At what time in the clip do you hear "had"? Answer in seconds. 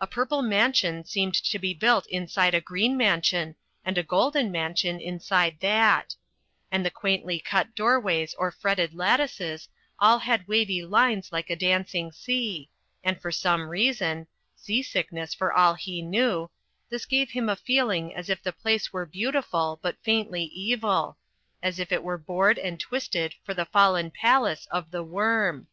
10.20-10.48